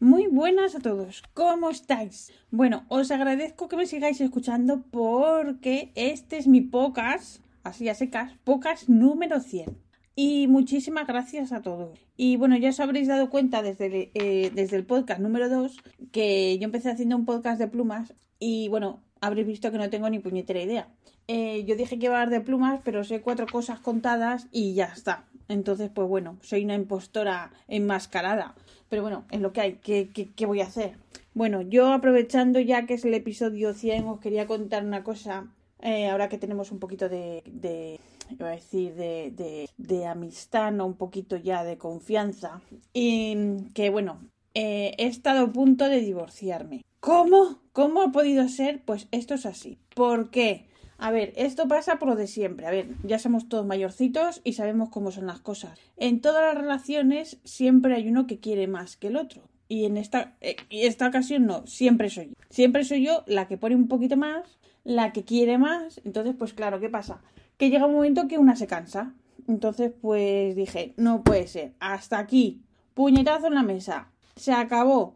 Muy 0.00 0.28
buenas 0.28 0.76
a 0.76 0.78
todos, 0.78 1.24
¿cómo 1.34 1.70
estáis? 1.70 2.32
Bueno, 2.52 2.84
os 2.86 3.10
agradezco 3.10 3.66
que 3.66 3.76
me 3.76 3.84
sigáis 3.84 4.20
escuchando 4.20 4.84
porque 4.92 5.90
este 5.96 6.38
es 6.38 6.46
mi 6.46 6.60
podcast, 6.60 7.42
así 7.64 7.88
a 7.88 7.96
secas, 7.96 8.32
podcast 8.44 8.88
número 8.88 9.40
100. 9.40 9.76
Y 10.14 10.46
muchísimas 10.46 11.08
gracias 11.08 11.50
a 11.50 11.62
todos. 11.62 11.98
Y 12.16 12.36
bueno, 12.36 12.56
ya 12.56 12.68
os 12.68 12.78
habréis 12.78 13.08
dado 13.08 13.28
cuenta 13.28 13.60
desde, 13.60 14.12
eh, 14.14 14.52
desde 14.54 14.76
el 14.76 14.86
podcast 14.86 15.20
número 15.20 15.48
2 15.48 15.76
que 16.12 16.56
yo 16.60 16.64
empecé 16.66 16.92
haciendo 16.92 17.16
un 17.16 17.24
podcast 17.24 17.58
de 17.58 17.66
plumas 17.66 18.14
y 18.38 18.68
bueno, 18.68 19.02
habréis 19.20 19.48
visto 19.48 19.72
que 19.72 19.78
no 19.78 19.90
tengo 19.90 20.08
ni 20.10 20.20
puñetera 20.20 20.62
idea. 20.62 20.88
Eh, 21.26 21.64
yo 21.64 21.74
dije 21.74 21.98
que 21.98 22.06
iba 22.06 22.16
a 22.16 22.22
hablar 22.22 22.38
de 22.38 22.44
plumas, 22.44 22.80
pero 22.84 23.02
sé 23.02 23.20
cuatro 23.20 23.46
cosas 23.46 23.80
contadas 23.80 24.46
y 24.52 24.74
ya 24.74 24.84
está. 24.84 25.27
Entonces, 25.48 25.90
pues 25.92 26.06
bueno, 26.08 26.38
soy 26.42 26.64
una 26.64 26.74
impostora 26.74 27.52
enmascarada. 27.66 28.54
Pero 28.88 29.02
bueno, 29.02 29.24
es 29.30 29.40
lo 29.40 29.52
que 29.52 29.60
hay. 29.60 29.72
¿Qué, 29.74 30.46
voy 30.46 30.60
a 30.60 30.66
hacer? 30.66 30.96
Bueno, 31.34 31.62
yo 31.62 31.92
aprovechando 31.92 32.60
ya 32.60 32.86
que 32.86 32.94
es 32.94 33.04
el 33.04 33.14
episodio 33.14 33.74
100, 33.74 34.06
os 34.06 34.20
quería 34.20 34.46
contar 34.46 34.84
una 34.84 35.04
cosa. 35.04 35.46
Eh, 35.80 36.08
ahora 36.08 36.28
que 36.28 36.38
tenemos 36.38 36.72
un 36.72 36.78
poquito 36.78 37.08
de, 37.08 37.42
de 37.46 38.00
iba 38.30 38.48
a 38.48 38.52
decir, 38.52 38.94
de, 38.94 39.32
de, 39.34 39.68
de, 39.76 40.06
amistad, 40.06 40.72
¿no? 40.72 40.86
Un 40.86 40.96
poquito 40.96 41.36
ya 41.36 41.64
de 41.64 41.78
confianza. 41.78 42.60
Y 42.92 43.64
que 43.74 43.90
bueno, 43.90 44.20
eh, 44.54 44.94
he 44.98 45.06
estado 45.06 45.46
a 45.46 45.52
punto 45.52 45.88
de 45.88 46.00
divorciarme. 46.00 46.84
¿Cómo? 47.00 47.60
¿Cómo 47.72 48.02
ha 48.02 48.10
podido 48.10 48.48
ser? 48.48 48.82
Pues 48.84 49.06
esto 49.12 49.34
es 49.34 49.46
así. 49.46 49.78
¿Por 49.94 50.30
qué? 50.30 50.67
A 51.00 51.12
ver, 51.12 51.32
esto 51.36 51.68
pasa 51.68 52.00
por 52.00 52.08
lo 52.08 52.16
de 52.16 52.26
siempre. 52.26 52.66
A 52.66 52.72
ver, 52.72 52.88
ya 53.04 53.20
somos 53.20 53.48
todos 53.48 53.64
mayorcitos 53.64 54.40
y 54.42 54.54
sabemos 54.54 54.88
cómo 54.88 55.12
son 55.12 55.26
las 55.26 55.38
cosas. 55.38 55.78
En 55.96 56.20
todas 56.20 56.42
las 56.42 56.60
relaciones 56.60 57.38
siempre 57.44 57.94
hay 57.94 58.08
uno 58.08 58.26
que 58.26 58.40
quiere 58.40 58.66
más 58.66 58.96
que 58.96 59.06
el 59.06 59.16
otro. 59.16 59.42
Y 59.68 59.84
en 59.84 59.96
esta, 59.96 60.34
eh, 60.40 60.56
esta 60.70 61.06
ocasión 61.06 61.46
no, 61.46 61.64
siempre 61.68 62.10
soy 62.10 62.26
yo. 62.26 62.32
Siempre 62.50 62.84
soy 62.84 63.04
yo 63.04 63.22
la 63.26 63.46
que 63.46 63.56
pone 63.56 63.76
un 63.76 63.86
poquito 63.86 64.16
más, 64.16 64.58
la 64.82 65.12
que 65.12 65.22
quiere 65.22 65.56
más. 65.56 66.00
Entonces, 66.04 66.34
pues 66.36 66.52
claro, 66.52 66.80
¿qué 66.80 66.88
pasa? 66.88 67.20
Que 67.58 67.70
llega 67.70 67.86
un 67.86 67.94
momento 67.94 68.26
que 68.26 68.38
una 68.38 68.56
se 68.56 68.66
cansa. 68.66 69.14
Entonces, 69.46 69.92
pues 70.00 70.56
dije, 70.56 70.94
no 70.96 71.22
puede 71.22 71.46
ser. 71.46 71.74
Hasta 71.78 72.18
aquí. 72.18 72.60
Puñetazo 72.94 73.46
en 73.46 73.54
la 73.54 73.62
mesa. 73.62 74.08
Se 74.34 74.52
acabó. 74.52 75.14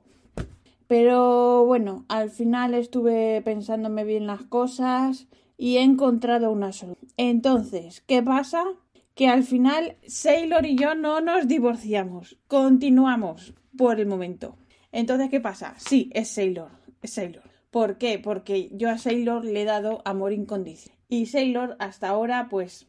Pero 0.86 1.64
bueno, 1.64 2.04
al 2.08 2.30
final 2.30 2.74
estuve 2.74 3.42
pensándome 3.42 4.04
bien 4.04 4.28
las 4.28 4.42
cosas 4.42 5.26
y 5.62 5.76
he 5.76 5.82
encontrado 5.82 6.50
una 6.50 6.72
solución. 6.72 7.08
Entonces, 7.16 8.02
¿qué 8.08 8.20
pasa? 8.20 8.64
Que 9.14 9.28
al 9.28 9.44
final 9.44 9.96
Sailor 10.08 10.66
y 10.66 10.74
yo 10.74 10.96
no 10.96 11.20
nos 11.20 11.46
divorciamos. 11.46 12.36
Continuamos 12.48 13.54
por 13.78 14.00
el 14.00 14.08
momento. 14.08 14.56
Entonces, 14.90 15.30
¿qué 15.30 15.40
pasa? 15.40 15.76
Sí, 15.78 16.10
es 16.14 16.30
Sailor. 16.30 16.72
Es 17.00 17.12
Sailor. 17.12 17.44
¿Por 17.70 17.96
qué? 17.96 18.18
Porque 18.18 18.70
yo 18.72 18.90
a 18.90 18.98
Sailor 18.98 19.44
le 19.44 19.62
he 19.62 19.64
dado 19.64 20.02
amor 20.04 20.32
incondicional. 20.32 20.98
Y 21.08 21.26
Sailor 21.26 21.76
hasta 21.78 22.08
ahora, 22.08 22.48
pues, 22.50 22.88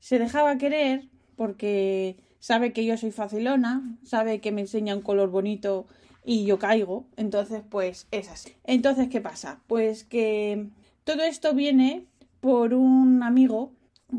se 0.00 0.18
dejaba 0.18 0.56
querer 0.56 1.10
porque 1.36 2.16
sabe 2.38 2.72
que 2.72 2.86
yo 2.86 2.96
soy 2.96 3.10
facilona, 3.10 3.98
sabe 4.04 4.40
que 4.40 4.52
me 4.52 4.62
enseña 4.62 4.96
un 4.96 5.02
color 5.02 5.28
bonito 5.28 5.86
y 6.24 6.46
yo 6.46 6.58
caigo. 6.58 7.04
Entonces, 7.18 7.60
pues 7.68 8.08
es 8.10 8.30
así. 8.30 8.54
Entonces, 8.64 9.10
¿qué 9.10 9.20
pasa? 9.20 9.60
Pues 9.66 10.04
que 10.04 10.70
todo 11.06 11.22
esto 11.22 11.54
viene 11.54 12.08
por 12.46 12.74
un 12.74 13.24
amigo 13.24 13.72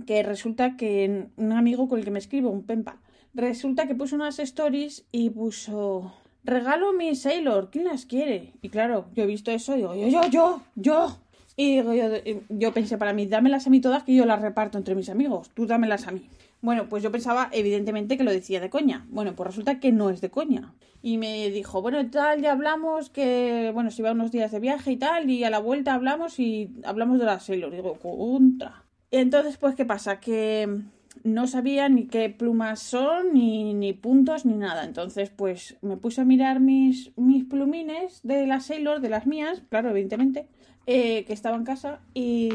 que 0.05 0.21
resulta 0.21 0.75
que 0.75 1.29
un 1.37 1.51
amigo 1.53 1.87
con 1.87 1.97
el 1.97 2.03
que 2.03 2.11
me 2.11 2.19
escribo, 2.19 2.49
un 2.49 2.63
pempa, 2.63 2.97
resulta 3.33 3.87
que 3.87 3.95
puso 3.95 4.17
unas 4.17 4.37
stories 4.39 5.05
y 5.13 5.29
puso 5.29 6.11
regalo 6.43 6.91
mi 6.91 7.15
Sailor, 7.15 7.69
¿quién 7.71 7.85
las 7.85 8.05
quiere? 8.05 8.51
Y 8.61 8.67
claro, 8.67 9.05
yo 9.15 9.23
he 9.23 9.27
visto 9.27 9.49
eso 9.49 9.75
y 9.75 9.77
digo, 9.77 9.95
yo, 9.95 10.09
yo, 10.09 10.21
yo, 10.29 10.61
yo. 10.75 11.17
Y 11.55 11.77
digo, 11.77 11.93
yo, 11.93 12.09
yo 12.49 12.73
pensé 12.73 12.97
para 12.97 13.13
mí, 13.13 13.27
dámelas 13.27 13.65
a 13.65 13.69
mí 13.69 13.79
todas 13.79 14.03
que 14.03 14.13
yo 14.13 14.25
las 14.25 14.41
reparto 14.41 14.77
entre 14.77 14.93
mis 14.93 15.07
amigos, 15.07 15.49
tú 15.53 15.65
dámelas 15.65 16.05
a 16.09 16.11
mí. 16.11 16.27
Bueno, 16.61 16.89
pues 16.89 17.03
yo 17.03 17.11
pensaba 17.11 17.49
evidentemente 17.51 18.17
que 18.17 18.23
lo 18.23 18.31
decía 18.31 18.59
de 18.59 18.69
coña. 18.69 19.05
Bueno, 19.09 19.35
pues 19.35 19.47
resulta 19.47 19.79
que 19.79 19.91
no 19.91 20.09
es 20.09 20.21
de 20.21 20.29
coña. 20.29 20.73
Y 21.03 21.17
me 21.17 21.49
dijo, 21.51 21.81
bueno, 21.81 22.09
tal, 22.09 22.41
ya 22.41 22.51
hablamos, 22.51 23.09
que, 23.09 23.69
bueno, 23.73 23.91
se 23.91 24.01
iba 24.01 24.11
unos 24.11 24.31
días 24.31 24.51
de 24.51 24.59
viaje 24.59 24.91
y 24.91 24.97
tal, 24.97 25.29
y 25.29 25.43
a 25.43 25.49
la 25.49 25.59
vuelta 25.59 25.93
hablamos 25.93 26.39
y 26.39 26.71
hablamos 26.83 27.19
de 27.19 27.25
la 27.25 27.39
Sailor. 27.39 27.71
Digo, 27.71 27.93
contra. 27.99 28.83
Entonces, 29.11 29.57
pues, 29.57 29.75
¿qué 29.75 29.85
pasa? 29.85 30.19
Que 30.19 30.81
no 31.23 31.47
sabía 31.47 31.87
ni 31.89 32.07
qué 32.07 32.29
plumas 32.29 32.79
son, 32.79 33.33
ni, 33.33 33.73
ni 33.75 33.93
puntos, 33.93 34.45
ni 34.45 34.55
nada. 34.55 34.83
Entonces, 34.83 35.29
pues, 35.29 35.77
me 35.81 35.95
puse 35.97 36.21
a 36.21 36.25
mirar 36.25 36.59
mis, 36.59 37.11
mis 37.15 37.45
plumines 37.45 38.21
de 38.23 38.47
la 38.47 38.59
Sailor, 38.59 38.99
de 38.99 39.09
las 39.09 39.27
mías, 39.27 39.61
claro, 39.69 39.91
evidentemente, 39.91 40.47
eh, 40.87 41.23
que 41.25 41.33
estaba 41.33 41.55
en 41.55 41.63
casa, 41.63 41.99
y, 42.15 42.49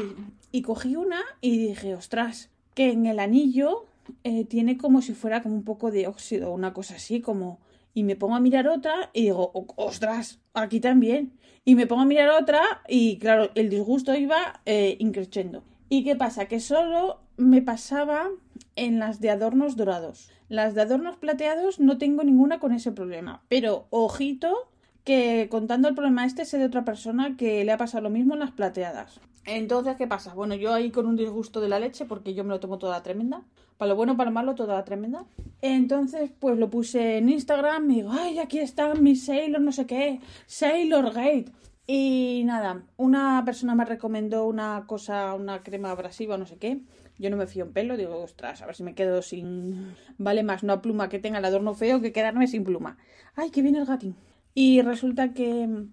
y 0.51 0.61
cogí 0.61 0.97
una 0.97 1.21
y 1.39 1.57
dije, 1.57 1.95
ostras, 1.95 2.49
que 2.75 2.91
en 2.91 3.05
el 3.05 3.19
anillo 3.19 3.85
eh, 4.23 4.45
tiene 4.45 4.77
como 4.77 5.01
si 5.01 5.13
fuera 5.13 5.41
como 5.41 5.55
un 5.55 5.63
poco 5.63 5.91
de 5.91 6.07
óxido, 6.07 6.53
una 6.53 6.73
cosa 6.73 6.95
así, 6.95 7.21
como... 7.21 7.59
Y 7.95 8.03
me 8.03 8.15
pongo 8.15 8.35
a 8.35 8.39
mirar 8.39 8.67
otra 8.67 9.11
y 9.13 9.23
digo, 9.23 9.51
ostras, 9.75 10.39
aquí 10.55 10.79
también. 10.79 11.33
Y 11.63 11.75
me 11.75 11.85
pongo 11.85 12.01
a 12.01 12.05
mirar 12.05 12.29
otra 12.29 12.61
y 12.87 13.19
claro, 13.19 13.51
el 13.53 13.69
disgusto 13.69 14.15
iba 14.15 14.61
eh, 14.65 14.97
increciendo. 14.99 15.63
¿Y 15.89 16.03
qué 16.03 16.15
pasa? 16.15 16.47
Que 16.47 16.59
solo 16.59 17.19
me 17.37 17.61
pasaba 17.61 18.29
en 18.75 18.97
las 18.97 19.19
de 19.19 19.29
adornos 19.29 19.75
dorados. 19.75 20.31
Las 20.49 20.73
de 20.73 20.81
adornos 20.81 21.17
plateados 21.17 21.79
no 21.79 21.99
tengo 21.99 22.23
ninguna 22.23 22.59
con 22.59 22.73
ese 22.73 22.91
problema. 22.91 23.43
Pero 23.47 23.85
ojito 23.91 24.71
que 25.03 25.47
contando 25.51 25.87
el 25.87 25.95
problema 25.95 26.25
este 26.25 26.45
sé 26.45 26.57
de 26.57 26.65
otra 26.65 26.85
persona 26.85 27.35
que 27.37 27.63
le 27.63 27.71
ha 27.71 27.77
pasado 27.77 28.03
lo 28.03 28.09
mismo 28.09 28.33
en 28.33 28.39
las 28.39 28.51
plateadas. 28.51 29.19
Entonces, 29.45 29.97
¿qué 29.97 30.07
pasa? 30.07 30.33
Bueno, 30.33 30.55
yo 30.55 30.73
ahí 30.73 30.89
con 30.91 31.05
un 31.05 31.17
disgusto 31.17 31.59
de 31.59 31.67
la 31.67 31.79
leche 31.79 32.05
porque 32.05 32.33
yo 32.33 32.43
me 32.43 32.51
lo 32.51 32.59
tomo 32.59 32.77
toda 32.77 33.03
tremenda. 33.03 33.43
Para 33.77 33.89
lo 33.89 33.95
bueno, 33.95 34.15
para 34.15 34.29
lo 34.29 34.33
malo, 34.33 34.55
toda 34.55 34.83
tremenda. 34.85 35.25
Entonces, 35.61 36.31
pues 36.39 36.57
lo 36.57 36.69
puse 36.69 37.17
en 37.17 37.29
Instagram 37.29 37.89
y 37.91 37.95
digo, 37.95 38.11
ay, 38.11 38.39
aquí 38.39 38.59
está 38.59 38.93
mi 38.95 39.15
Sailor, 39.15 39.61
no 39.61 39.71
sé 39.71 39.85
qué, 39.85 40.21
Sailor 40.45 41.13
Gate. 41.13 41.51
Y 41.85 42.43
nada, 42.45 42.83
una 42.95 43.43
persona 43.43 43.75
me 43.75 43.83
recomendó 43.83 44.45
una 44.45 44.85
cosa, 44.87 45.33
una 45.33 45.63
crema 45.63 45.91
abrasiva, 45.91 46.37
no 46.37 46.45
sé 46.45 46.57
qué. 46.57 46.81
Yo 47.19 47.29
no 47.29 47.37
me 47.37 47.45
fío 47.45 47.65
en 47.65 47.73
pelo, 47.73 47.97
digo, 47.97 48.17
ostras, 48.23 48.61
a 48.61 48.65
ver 48.65 48.75
si 48.75 48.83
me 48.83 48.95
quedo 48.95 49.21
sin. 49.21 49.93
Vale 50.17 50.43
más 50.43 50.63
una 50.63 50.81
pluma 50.81 51.09
que 51.09 51.19
tenga 51.19 51.39
el 51.39 51.45
adorno 51.45 51.73
feo 51.73 52.01
que 52.01 52.13
quedarme 52.13 52.47
sin 52.47 52.63
pluma. 52.63 52.97
Ay, 53.35 53.49
que 53.51 53.61
viene 53.61 53.79
el 53.79 53.85
gatín. 53.85 54.15
Y 54.53 54.81
resulta 54.81 55.33
que. 55.33 55.87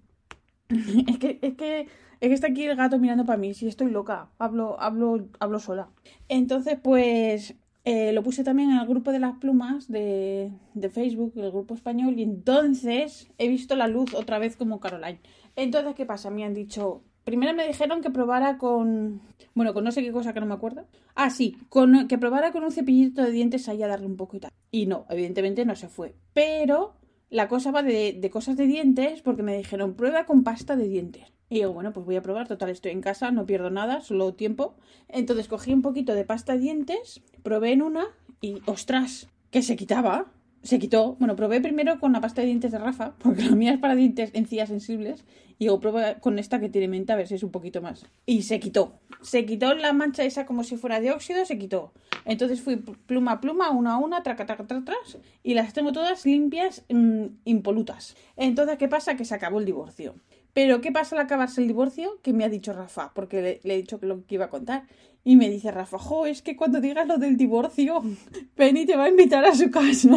es 0.68 1.18
que, 1.18 1.38
es 1.42 1.54
que 1.54 1.88
es 2.20 2.28
que 2.28 2.34
está 2.34 2.48
aquí 2.48 2.64
el 2.64 2.76
gato 2.76 2.98
mirando 2.98 3.25
para 3.25 3.38
mí, 3.38 3.54
si 3.54 3.66
estoy 3.66 3.91
loca, 3.91 4.28
hablo, 4.38 4.78
hablo, 4.81 5.28
hablo 5.38 5.58
sola. 5.58 5.88
Entonces, 6.28 6.78
pues 6.82 7.54
eh, 7.84 8.12
lo 8.12 8.22
puse 8.22 8.44
también 8.44 8.70
en 8.70 8.78
el 8.78 8.86
grupo 8.86 9.10
de 9.10 9.19
las 9.19 9.38
plumas 9.38 9.88
de, 9.88 10.53
de, 10.75 10.91
Facebook, 10.91 11.32
el 11.36 11.50
grupo 11.50 11.75
español, 11.75 12.19
y 12.19 12.22
entonces 12.22 13.30
he 13.39 13.48
visto 13.48 13.74
la 13.74 13.89
luz 13.89 14.12
otra 14.15 14.39
vez 14.39 14.56
como 14.56 14.80
Caroline. 14.80 15.21
Entonces, 15.56 15.94
¿qué 15.94 16.04
pasa? 16.04 16.30
Me 16.30 16.44
han 16.44 16.54
dicho. 16.54 17.03
Primero 17.24 17.54
me 17.54 17.66
dijeron 17.66 18.03
que 18.03 18.10
probara 18.10 18.59
con. 18.59 19.22
Bueno, 19.54 19.72
con 19.72 19.84
no 19.84 19.92
sé 19.92 20.03
qué 20.03 20.12
cosa 20.12 20.34
que 20.34 20.41
no 20.41 20.47
me 20.47 20.54
acuerdo. 20.54 20.86
Ah, 21.15 21.30
sí, 21.30 21.56
con, 21.68 22.06
que 22.06 22.18
probara 22.18 22.53
con 22.53 22.65
un 22.65 22.71
cepillito 22.71 23.22
de 23.22 23.30
dientes 23.30 23.68
ahí 23.68 23.83
a 23.83 23.89
darle 23.89 24.06
un 24.06 24.16
poco 24.16 24.36
y 24.36 24.41
tal. 24.41 24.50
Y 24.71 24.86
no, 24.86 25.06
evidentemente 25.09 25.65
no 25.65 25.74
se 25.74 25.89
fue. 25.89 26.15
Pero 26.34 26.94
la 27.30 27.48
cosa 27.48 27.71
va 27.71 27.83
de, 27.83 28.12
de 28.12 28.30
cosas 28.30 28.56
de 28.56 28.66
dientes 28.66 29.22
porque 29.22 29.42
me 29.42 29.56
dijeron 29.56 29.94
prueba 29.94 30.27
con 30.27 30.44
pasta 30.44 30.77
de 30.77 30.89
dientes. 30.89 31.33
Y 31.50 31.56
digo, 31.56 31.72
bueno, 31.72 31.92
pues 31.92 32.06
voy 32.06 32.14
a 32.14 32.22
probar, 32.22 32.47
total, 32.47 32.70
estoy 32.70 32.92
en 32.92 33.00
casa, 33.00 33.32
no 33.32 33.44
pierdo 33.44 33.70
nada, 33.70 34.00
solo 34.02 34.32
tiempo. 34.34 34.74
Entonces 35.08 35.48
cogí 35.48 35.72
un 35.72 35.82
poquito 35.82 36.14
de 36.14 36.24
pasta 36.24 36.52
de 36.52 36.60
dientes, 36.60 37.20
probé 37.42 37.72
en 37.72 37.82
una 37.82 38.06
y, 38.41 38.62
ostras, 38.66 39.28
que 39.50 39.62
se 39.62 39.74
quitaba. 39.74 40.26
se 40.62 40.78
quitó. 40.78 41.16
Bueno, 41.18 41.34
probé 41.34 41.60
primero 41.60 41.98
con 41.98 42.12
la 42.12 42.20
pasta 42.20 42.42
de 42.42 42.47
dientes 42.47 42.70
de 42.70 42.78
Rafa, 42.78 43.14
porque 43.18 43.42
la 43.42 43.56
mía 43.56 43.72
es 43.72 43.78
para 43.80 43.97
dientes 43.97 44.30
encías 44.32 44.68
sensibles. 44.68 45.24
Y 45.58 45.64
luego 45.64 45.80
probé 45.80 46.16
con 46.20 46.38
esta 46.38 46.60
que 46.60 46.68
tiene 46.68 46.86
menta 46.86 47.14
a 47.14 47.16
ver 47.16 47.26
si 47.26 47.34
es 47.34 47.42
un 47.42 47.50
poquito 47.50 47.82
más. 47.82 48.06
Y 48.26 48.42
se 48.42 48.60
quitó. 48.60 49.00
Se 49.20 49.44
quitó 49.44 49.74
la 49.74 49.92
mancha 49.92 50.22
esa 50.22 50.46
como 50.46 50.62
si 50.62 50.76
fuera 50.76 51.00
de 51.00 51.10
óxido, 51.10 51.44
se 51.44 51.58
quitó. 51.58 51.92
Entonces 52.24 52.62
fui 52.62 52.76
pluma 52.76 53.32
a 53.32 53.41
pluma, 53.41 53.70
una 53.70 53.94
a 53.94 53.98
una, 53.98 54.22
traca, 54.22 54.46
traca, 54.46 54.66
traca, 54.66 54.84
tras, 54.84 55.18
y 55.42 55.54
las 55.54 55.72
tengo 55.72 55.92
todas 55.92 56.24
limpias, 56.24 56.84
mmm, 56.88 57.26
impolutas. 57.44 58.16
Entonces, 58.36 58.78
¿qué 58.78 58.88
pasa? 58.88 59.16
Que 59.16 59.24
se 59.24 59.34
acabó 59.34 59.58
el 59.58 59.66
divorcio. 59.66 60.14
Pero, 60.52 60.80
¿qué 60.80 60.91
pasa 60.92 61.14
al 61.14 61.22
acabarse 61.22 61.60
el 61.60 61.68
divorcio? 61.68 62.18
Que 62.22 62.32
me 62.32 62.44
ha 62.44 62.48
dicho 62.48 62.72
Rafa, 62.72 63.12
porque 63.14 63.60
le, 63.62 63.74
he 63.74 63.76
dicho 63.76 64.00
que 64.00 64.06
lo 64.06 64.26
que 64.26 64.34
iba 64.34 64.47
a 64.47 64.50
contar. 64.50 64.84
Y 65.22 65.36
me 65.36 65.50
dice 65.50 65.70
Rafa, 65.70 65.98
jo, 65.98 66.26
es 66.26 66.42
que 66.42 66.56
cuando 66.56 66.80
digas 66.80 67.06
lo 67.06 67.18
del 67.18 67.36
divorcio, 67.36 68.02
Penny 68.54 68.86
te 68.86 68.97
va 68.97 69.04
a 69.04 69.08
invitar 69.08 69.44
a 69.44 69.54
su 69.54 69.70
casa. 69.70 70.10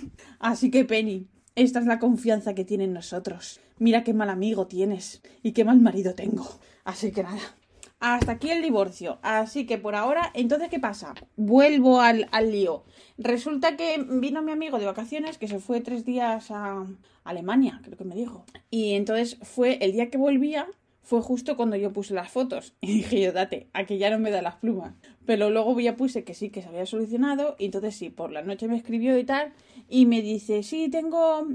Así 0.38 0.70
que, 0.70 0.84
Penny, 0.84 1.28
esta 1.54 1.80
es 1.80 1.86
la 1.86 1.98
confianza 1.98 2.54
que 2.54 2.64
tiene 2.64 2.84
en 2.84 2.92
nosotros. 2.92 3.60
Mira 3.78 4.04
qué 4.04 4.14
mal 4.14 4.30
amigo 4.30 4.66
tienes 4.66 5.22
y 5.42 5.52
qué 5.52 5.64
mal 5.64 5.80
marido 5.80 6.14
tengo. 6.14 6.48
Así 6.84 7.10
que 7.12 7.22
nada. 7.22 7.56
Hasta 8.00 8.32
aquí 8.32 8.50
el 8.50 8.62
divorcio. 8.62 9.18
Así 9.22 9.66
que 9.66 9.78
por 9.78 9.94
ahora, 9.94 10.30
entonces, 10.34 10.68
¿qué 10.68 10.78
pasa? 10.78 11.14
Vuelvo 11.36 12.00
al, 12.00 12.28
al 12.32 12.50
lío. 12.50 12.84
Resulta 13.16 13.76
que 13.76 14.04
vino 14.08 14.42
mi 14.42 14.52
amigo 14.52 14.78
de 14.78 14.86
vacaciones, 14.86 15.38
que 15.38 15.48
se 15.48 15.58
fue 15.58 15.80
tres 15.80 16.04
días 16.04 16.50
a 16.50 16.86
Alemania, 17.24 17.80
creo 17.82 17.96
que 17.96 18.04
me 18.04 18.14
dijo. 18.14 18.44
Y 18.70 18.92
entonces 18.92 19.38
fue 19.42 19.78
el 19.80 19.92
día 19.92 20.10
que 20.10 20.18
volvía, 20.18 20.66
fue 21.02 21.20
justo 21.20 21.56
cuando 21.56 21.76
yo 21.76 21.92
puse 21.92 22.14
las 22.14 22.30
fotos. 22.30 22.74
Y 22.80 22.94
dije 22.94 23.20
yo, 23.20 23.32
date, 23.32 23.68
aquí 23.72 23.98
ya 23.98 24.10
no 24.10 24.18
me 24.18 24.30
da 24.30 24.42
las 24.42 24.56
plumas. 24.56 24.94
Pero 25.26 25.50
luego 25.50 25.78
ya 25.80 25.96
puse 25.96 26.24
que 26.24 26.34
sí, 26.34 26.50
que 26.50 26.62
se 26.62 26.68
había 26.68 26.86
solucionado. 26.86 27.56
Y 27.58 27.66
entonces 27.66 27.94
sí, 27.94 28.10
por 28.10 28.32
la 28.32 28.42
noche 28.42 28.68
me 28.68 28.76
escribió 28.76 29.16
y 29.18 29.24
tal. 29.24 29.52
Y 29.88 30.06
me 30.06 30.22
dice, 30.22 30.62
sí, 30.62 30.88
tengo... 30.88 31.46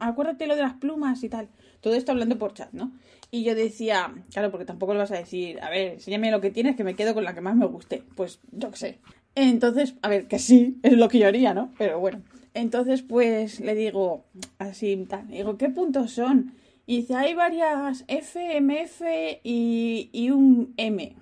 Acuérdate 0.00 0.48
lo 0.48 0.56
de 0.56 0.62
las 0.62 0.74
plumas 0.74 1.22
y 1.22 1.28
tal. 1.28 1.48
Todo 1.80 1.94
esto 1.94 2.10
hablando 2.10 2.38
por 2.38 2.54
chat, 2.54 2.72
¿no? 2.72 2.90
Y 3.30 3.44
yo 3.44 3.54
decía, 3.54 4.14
claro, 4.32 4.50
porque 4.50 4.64
tampoco 4.64 4.92
le 4.92 5.00
vas 5.00 5.10
a 5.10 5.18
decir, 5.18 5.60
a 5.60 5.70
ver, 5.70 5.94
enséñame 5.94 6.30
lo 6.30 6.40
que 6.40 6.50
tienes, 6.50 6.76
que 6.76 6.84
me 6.84 6.94
quedo 6.94 7.14
con 7.14 7.24
la 7.24 7.34
que 7.34 7.40
más 7.40 7.56
me 7.56 7.66
guste. 7.66 8.02
Pues 8.14 8.40
yo 8.52 8.70
qué 8.70 8.76
sé. 8.76 8.98
Entonces, 9.34 9.94
a 10.02 10.08
ver, 10.08 10.28
que 10.28 10.38
sí, 10.38 10.78
es 10.82 10.92
lo 10.92 11.08
que 11.08 11.18
yo 11.18 11.26
haría, 11.26 11.54
¿no? 11.54 11.72
Pero 11.78 12.00
bueno. 12.00 12.22
Entonces, 12.54 13.02
pues 13.02 13.60
le 13.60 13.74
digo 13.74 14.24
así, 14.58 14.96
tal. 15.08 15.28
Digo, 15.28 15.58
¿qué 15.58 15.68
puntos 15.68 16.12
son? 16.12 16.54
Y 16.86 16.98
dice, 16.98 17.14
hay 17.14 17.34
varias 17.34 18.04
F, 18.08 18.60
MF 18.60 19.02
y, 19.42 20.08
y 20.12 20.30
un 20.30 20.72
M. 20.76 21.14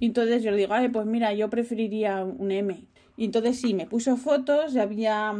Y 0.00 0.06
entonces 0.06 0.42
yo 0.42 0.50
le 0.50 0.56
digo, 0.56 0.72
ay, 0.72 0.88
pues 0.88 1.06
mira, 1.06 1.34
yo 1.34 1.50
preferiría 1.50 2.24
un 2.24 2.50
M. 2.50 2.84
Y 3.16 3.24
entonces 3.24 3.60
sí, 3.60 3.74
me 3.74 3.86
puso 3.86 4.16
fotos 4.16 4.74
y 4.74 4.78
había 4.78 5.34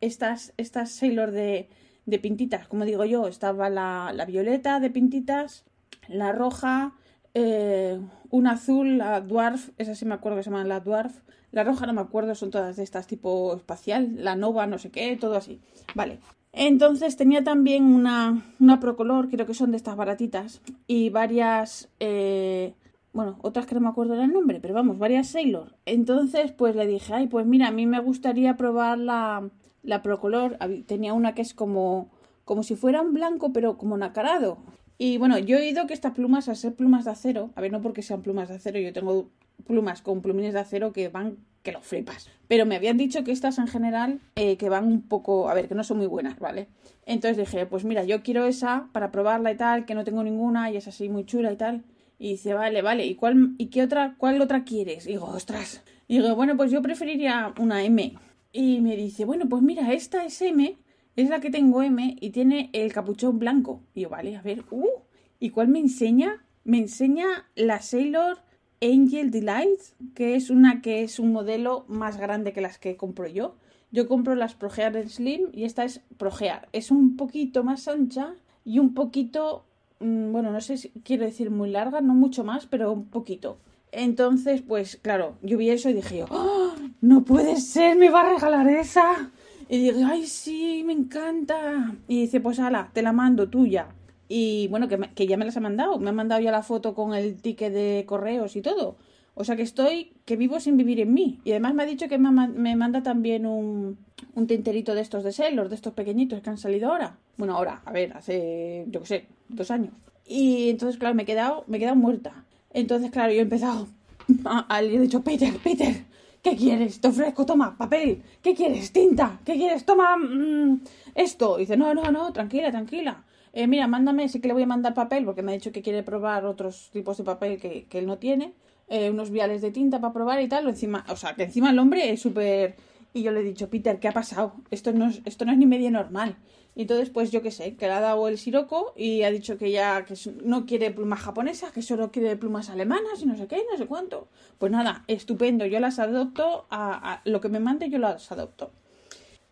estas, 0.00 0.52
estas 0.56 0.90
Sailor 0.90 1.30
de, 1.30 1.68
de 2.08 2.18
pintitas, 2.18 2.66
como 2.68 2.86
digo 2.86 3.04
yo, 3.04 3.28
estaba 3.28 3.68
la, 3.68 4.12
la 4.14 4.24
violeta 4.24 4.80
de 4.80 4.88
pintitas, 4.88 5.66
la 6.08 6.32
roja, 6.32 6.94
eh, 7.34 8.00
una 8.30 8.52
azul, 8.52 8.96
la 8.96 9.20
Dwarf, 9.20 9.70
esa 9.76 9.94
sí 9.94 10.06
me 10.06 10.14
acuerdo 10.14 10.38
que 10.38 10.44
se 10.44 10.50
llama 10.50 10.64
la 10.64 10.80
Dwarf, 10.80 11.20
la 11.52 11.64
roja 11.64 11.86
no 11.86 11.92
me 11.92 12.00
acuerdo, 12.00 12.34
son 12.34 12.50
todas 12.50 12.76
de 12.76 12.82
estas 12.82 13.06
tipo 13.06 13.54
espacial, 13.54 14.14
la 14.16 14.36
Nova, 14.36 14.66
no 14.66 14.78
sé 14.78 14.90
qué, 14.90 15.16
todo 15.16 15.36
así. 15.36 15.60
Vale. 15.94 16.18
Entonces 16.52 17.16
tenía 17.16 17.44
también 17.44 17.84
una, 17.84 18.42
una 18.58 18.80
Procolor, 18.80 19.28
creo 19.28 19.46
que 19.46 19.52
son 19.52 19.70
de 19.70 19.76
estas 19.76 19.96
baratitas, 19.96 20.62
y 20.86 21.10
varias, 21.10 21.90
eh, 22.00 22.72
bueno, 23.12 23.38
otras 23.42 23.66
que 23.66 23.74
no 23.74 23.82
me 23.82 23.88
acuerdo 23.88 24.14
el 24.14 24.32
nombre, 24.32 24.60
pero 24.60 24.72
vamos, 24.72 24.98
varias 24.98 25.28
Sailor. 25.28 25.76
Entonces, 25.84 26.52
pues 26.52 26.74
le 26.74 26.86
dije, 26.86 27.12
ay, 27.12 27.26
pues 27.26 27.44
mira, 27.44 27.68
a 27.68 27.72
mí 27.72 27.84
me 27.84 28.00
gustaría 28.00 28.56
probar 28.56 28.98
la, 28.98 29.50
la 29.88 30.02
Procolor. 30.02 30.58
Tenía 30.86 31.14
una 31.14 31.34
que 31.34 31.42
es 31.42 31.54
como, 31.54 32.10
como 32.44 32.62
si 32.62 32.76
fuera 32.76 33.00
un 33.00 33.14
blanco, 33.14 33.52
pero 33.52 33.78
como 33.78 33.96
nacarado. 33.96 34.58
Y 34.98 35.16
bueno, 35.16 35.38
yo 35.38 35.56
he 35.56 35.60
oído 35.60 35.86
que 35.86 35.94
estas 35.94 36.12
plumas, 36.12 36.48
al 36.48 36.56
ser 36.56 36.74
plumas 36.74 37.04
de 37.04 37.12
acero, 37.12 37.50
a 37.54 37.60
ver, 37.60 37.72
no 37.72 37.80
porque 37.80 38.02
sean 38.02 38.22
plumas 38.22 38.48
de 38.48 38.56
acero, 38.56 38.78
yo 38.78 38.92
tengo 38.92 39.30
plumas 39.66 40.02
con 40.02 40.22
plumines 40.22 40.54
de 40.54 40.60
acero 40.60 40.92
que 40.92 41.08
van 41.08 41.38
que 41.62 41.72
lo 41.72 41.80
flipas. 41.80 42.28
Pero 42.48 42.66
me 42.66 42.76
habían 42.76 42.96
dicho 42.96 43.24
que 43.24 43.32
estas 43.32 43.58
en 43.58 43.66
general 43.66 44.20
eh, 44.36 44.56
que 44.56 44.68
van 44.68 44.84
un 44.84 45.02
poco, 45.02 45.48
a 45.48 45.54
ver, 45.54 45.68
que 45.68 45.74
no 45.74 45.84
son 45.84 45.98
muy 45.98 46.06
buenas, 46.06 46.38
¿vale? 46.38 46.68
Entonces 47.06 47.36
dije, 47.36 47.66
pues 47.66 47.84
mira, 47.84 48.04
yo 48.04 48.22
quiero 48.22 48.44
esa 48.46 48.88
para 48.92 49.10
probarla 49.10 49.52
y 49.52 49.56
tal, 49.56 49.84
que 49.84 49.94
no 49.94 50.04
tengo 50.04 50.22
ninguna 50.22 50.70
y 50.70 50.76
es 50.76 50.86
así 50.88 51.08
muy 51.08 51.24
chula 51.24 51.52
y 51.52 51.56
tal. 51.56 51.84
Y 52.18 52.30
dice, 52.32 52.54
vale, 52.54 52.82
vale, 52.82 53.06
¿y 53.06 53.14
cuál, 53.14 53.54
y 53.58 53.66
qué 53.66 53.82
otra, 53.82 54.14
cuál 54.18 54.40
otra 54.40 54.64
quieres? 54.64 55.06
Y 55.06 55.10
digo, 55.10 55.26
ostras. 55.26 55.82
Y 56.08 56.18
digo, 56.18 56.34
bueno, 56.34 56.56
pues 56.56 56.70
yo 56.70 56.82
preferiría 56.82 57.52
una 57.58 57.84
M. 57.84 58.14
Y 58.52 58.80
me 58.80 58.96
dice, 58.96 59.24
bueno, 59.24 59.48
pues 59.48 59.62
mira, 59.62 59.92
esta 59.92 60.24
es 60.24 60.40
M, 60.40 60.76
es 61.16 61.28
la 61.28 61.40
que 61.40 61.50
tengo 61.50 61.82
M 61.82 62.16
y 62.20 62.30
tiene 62.30 62.70
el 62.72 62.92
capuchón 62.92 63.38
blanco. 63.38 63.82
Y 63.94 64.02
yo, 64.02 64.08
vale, 64.08 64.36
a 64.36 64.42
ver, 64.42 64.64
uh, 64.70 65.02
¿y 65.38 65.50
cuál 65.50 65.68
me 65.68 65.78
enseña? 65.78 66.44
Me 66.64 66.78
enseña 66.78 67.26
la 67.54 67.80
Sailor 67.80 68.38
Angel 68.80 69.30
Delight, 69.30 69.80
que 70.14 70.34
es 70.34 70.50
una 70.50 70.80
que 70.80 71.02
es 71.02 71.18
un 71.18 71.32
modelo 71.32 71.84
más 71.88 72.16
grande 72.18 72.52
que 72.52 72.60
las 72.60 72.78
que 72.78 72.96
compro 72.96 73.26
yo. 73.26 73.56
Yo 73.90 74.06
compro 74.06 74.34
las 74.34 74.54
Progear 74.54 75.08
Slim 75.08 75.48
y 75.52 75.64
esta 75.64 75.84
es 75.84 76.00
Progear. 76.16 76.68
Es 76.72 76.90
un 76.90 77.16
poquito 77.16 77.64
más 77.64 77.88
ancha 77.88 78.34
y 78.64 78.78
un 78.78 78.94
poquito, 78.94 79.64
mmm, 80.00 80.30
bueno, 80.30 80.52
no 80.52 80.60
sé 80.60 80.76
si 80.76 80.90
quiero 80.90 81.24
decir 81.24 81.50
muy 81.50 81.70
larga, 81.70 82.00
no 82.00 82.14
mucho 82.14 82.44
más, 82.44 82.66
pero 82.66 82.92
un 82.92 83.06
poquito. 83.06 83.58
Entonces, 83.92 84.62
pues 84.62 84.96
claro, 84.96 85.38
yo 85.42 85.56
vi 85.56 85.70
eso 85.70 85.88
y 85.88 85.94
dije 85.94 86.24
¡Oh, 86.28 86.67
no 87.00 87.24
puede 87.24 87.56
ser, 87.56 87.96
me 87.96 88.10
va 88.10 88.20
a 88.20 88.34
regalar 88.34 88.68
esa. 88.68 89.30
Y 89.68 89.78
dije, 89.78 90.04
ay, 90.04 90.26
sí, 90.26 90.82
me 90.84 90.92
encanta. 90.92 91.94
Y 92.08 92.22
dice, 92.22 92.40
pues 92.40 92.58
ala, 92.58 92.90
te 92.92 93.02
la 93.02 93.12
mando 93.12 93.48
tuya. 93.48 93.88
Y 94.28 94.68
bueno, 94.68 94.88
que, 94.88 95.26
ya 95.26 95.36
me 95.36 95.44
las 95.44 95.56
ha 95.56 95.60
mandado. 95.60 95.98
Me 95.98 96.10
ha 96.10 96.12
mandado 96.12 96.40
ya 96.40 96.50
la 96.50 96.62
foto 96.62 96.94
con 96.94 97.14
el 97.14 97.40
ticket 97.40 97.72
de 97.72 98.04
correos 98.06 98.56
y 98.56 98.62
todo. 98.62 98.96
O 99.34 99.44
sea 99.44 99.56
que 99.56 99.62
estoy, 99.62 100.12
que 100.24 100.36
vivo 100.36 100.58
sin 100.58 100.76
vivir 100.76 101.00
en 101.00 101.14
mí. 101.14 101.40
Y 101.44 101.52
además 101.52 101.74
me 101.74 101.82
ha 101.84 101.86
dicho 101.86 102.08
que 102.08 102.18
me, 102.18 102.76
manda 102.76 103.02
también 103.02 103.46
un, 103.46 103.98
un 104.34 104.46
tinterito 104.46 104.94
de 104.94 105.00
estos 105.00 105.22
de 105.22 105.32
Sailor, 105.32 105.68
de 105.68 105.76
estos 105.76 105.92
pequeñitos 105.92 106.40
que 106.40 106.50
han 106.50 106.58
salido 106.58 106.90
ahora. 106.90 107.18
Bueno, 107.36 107.54
ahora, 107.54 107.82
a 107.84 107.92
ver, 107.92 108.14
hace, 108.16 108.84
yo 108.88 109.00
qué 109.00 109.06
sé, 109.06 109.26
dos 109.48 109.70
años. 109.70 109.92
Y 110.26 110.70
entonces, 110.70 110.98
claro, 110.98 111.14
me 111.14 111.22
he 111.22 111.26
quedado, 111.26 111.64
me 111.68 111.76
he 111.76 111.80
quedado 111.80 111.96
muerta. 111.96 112.44
Entonces, 112.72 113.10
claro, 113.10 113.32
yo 113.32 113.38
he 113.38 113.42
empezado 113.42 113.88
a, 114.44 114.82
le 114.82 114.94
he 114.94 115.00
dicho, 115.00 115.22
Peter, 115.22 115.54
Peter, 115.62 116.04
¿qué 116.42 116.56
quieres? 116.56 117.00
Te 117.00 117.08
ofrezco, 117.08 117.46
toma, 117.46 117.76
papel. 117.76 118.22
¿Qué 118.42 118.54
quieres? 118.54 118.92
Tinta. 118.92 119.40
¿Qué 119.44 119.54
quieres? 119.54 119.84
Toma 119.84 120.16
mmm, 120.16 120.80
esto. 121.14 121.56
Dice, 121.56 121.76
no, 121.76 121.94
no, 121.94 122.10
no, 122.10 122.32
tranquila, 122.32 122.70
tranquila. 122.70 123.24
Eh, 123.52 123.66
mira, 123.66 123.86
mándame, 123.86 124.28
sí 124.28 124.40
que 124.40 124.48
le 124.48 124.54
voy 124.54 124.62
a 124.64 124.66
mandar 124.66 124.94
papel, 124.94 125.24
porque 125.24 125.42
me 125.42 125.52
ha 125.52 125.54
dicho 125.54 125.72
que 125.72 125.82
quiere 125.82 126.02
probar 126.02 126.44
otros 126.46 126.90
tipos 126.92 127.16
de 127.16 127.24
papel 127.24 127.58
que, 127.58 127.86
que 127.86 127.98
él 127.98 128.06
no 128.06 128.18
tiene. 128.18 128.52
Eh, 128.88 129.10
unos 129.10 129.30
viales 129.30 129.60
de 129.60 129.70
tinta 129.70 130.00
para 130.00 130.12
probar 130.12 130.40
y 130.40 130.48
tal. 130.48 130.68
Encima, 130.68 131.04
o 131.08 131.16
sea, 131.16 131.34
que 131.34 131.44
encima 131.44 131.70
el 131.70 131.78
hombre 131.78 132.10
es 132.10 132.22
súper... 132.22 132.76
Y 133.14 133.22
yo 133.22 133.32
le 133.32 133.40
he 133.40 133.44
dicho, 133.44 133.70
Peter, 133.70 133.98
¿qué 134.00 134.08
ha 134.08 134.12
pasado? 134.12 134.54
Esto 134.70 134.92
no 134.92 135.08
es, 135.08 135.20
esto 135.24 135.44
no 135.44 135.52
es 135.52 135.58
ni 135.58 135.66
medio 135.66 135.90
normal. 135.90 136.36
Y 136.78 136.82
entonces, 136.82 137.10
pues 137.10 137.32
yo 137.32 137.42
qué 137.42 137.50
sé, 137.50 137.74
que 137.74 137.86
le 137.86 137.92
ha 137.92 138.00
dado 138.00 138.28
el 138.28 138.38
siroco 138.38 138.92
y 138.96 139.24
ha 139.24 139.30
dicho 139.32 139.58
que 139.58 139.72
ya 139.72 140.04
que 140.04 140.14
no 140.44 140.64
quiere 140.64 140.92
plumas 140.92 141.18
japonesas, 141.18 141.72
que 141.72 141.82
solo 141.82 142.12
quiere 142.12 142.36
plumas 142.36 142.70
alemanas 142.70 143.20
y 143.20 143.26
no 143.26 143.36
sé 143.36 143.48
qué, 143.48 143.64
no 143.68 143.76
sé 143.76 143.86
cuánto. 143.86 144.28
Pues 144.58 144.70
nada, 144.70 145.02
estupendo, 145.08 145.66
yo 145.66 145.80
las 145.80 145.98
adopto, 145.98 146.66
a, 146.70 147.20
lo 147.24 147.40
que 147.40 147.48
me 147.48 147.58
mande 147.58 147.90
yo 147.90 147.98
las 147.98 148.30
adopto. 148.30 148.70